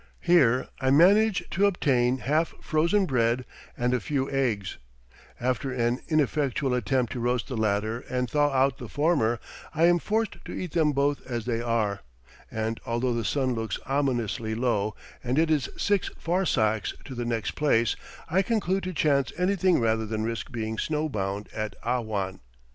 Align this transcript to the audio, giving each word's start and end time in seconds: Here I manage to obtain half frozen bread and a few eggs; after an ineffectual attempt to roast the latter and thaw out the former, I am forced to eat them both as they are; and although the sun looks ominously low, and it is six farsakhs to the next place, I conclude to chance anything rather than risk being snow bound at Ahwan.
Here 0.21 0.67
I 0.79 0.89
manage 0.89 1.47
to 1.51 1.67
obtain 1.67 2.17
half 2.21 2.55
frozen 2.59 3.05
bread 3.05 3.45
and 3.77 3.93
a 3.93 3.99
few 3.99 4.27
eggs; 4.31 4.79
after 5.39 5.71
an 5.71 5.99
ineffectual 6.07 6.73
attempt 6.73 7.11
to 7.13 7.19
roast 7.19 7.49
the 7.49 7.55
latter 7.55 7.99
and 8.09 8.27
thaw 8.27 8.49
out 8.51 8.79
the 8.79 8.89
former, 8.89 9.39
I 9.75 9.85
am 9.85 9.99
forced 9.99 10.43
to 10.45 10.53
eat 10.59 10.71
them 10.71 10.91
both 10.93 11.21
as 11.27 11.45
they 11.45 11.61
are; 11.61 12.01
and 12.49 12.79
although 12.83 13.13
the 13.13 13.23
sun 13.23 13.53
looks 13.53 13.77
ominously 13.85 14.55
low, 14.55 14.95
and 15.23 15.37
it 15.37 15.51
is 15.51 15.69
six 15.77 16.09
farsakhs 16.17 16.95
to 17.05 17.13
the 17.13 17.23
next 17.23 17.51
place, 17.51 17.95
I 18.27 18.41
conclude 18.41 18.81
to 18.85 18.93
chance 18.93 19.31
anything 19.37 19.79
rather 19.79 20.07
than 20.07 20.23
risk 20.23 20.51
being 20.51 20.79
snow 20.79 21.09
bound 21.09 21.47
at 21.53 21.75
Ahwan. 21.83 22.39